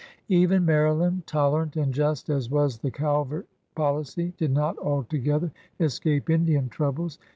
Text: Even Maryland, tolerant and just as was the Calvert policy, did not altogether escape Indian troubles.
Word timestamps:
Even 0.29 0.65
Maryland, 0.65 1.27
tolerant 1.27 1.75
and 1.75 1.93
just 1.93 2.27
as 2.31 2.49
was 2.49 2.79
the 2.79 2.89
Calvert 2.89 3.45
policy, 3.75 4.33
did 4.35 4.49
not 4.51 4.75
altogether 4.79 5.51
escape 5.79 6.27
Indian 6.27 6.69
troubles. 6.69 7.19